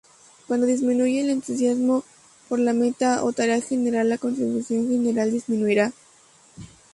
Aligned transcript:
Cuando 0.47 0.65
disminuye 0.65 1.21
el 1.21 1.29
entusiasmo 1.29 2.03
por 2.49 2.57
la 2.57 2.73
meta 2.73 3.23
o 3.23 3.33
tarea 3.33 3.61
general, 3.61 4.09
la 4.09 4.17
contribución 4.17 4.89
general 4.89 5.31
disminuirá. 5.31 5.93